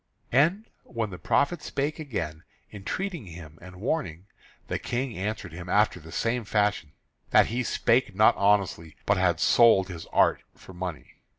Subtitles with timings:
[0.31, 4.25] And when the prophet spake again, entreating him, and warning,
[4.67, 6.93] the King answered him after the same fashion,
[7.29, 11.17] that he spake not honestly, but had sold his art for money.